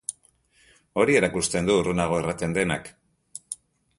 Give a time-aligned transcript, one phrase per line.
[1.01, 2.89] Hori erakusten du urrunago erraten denak.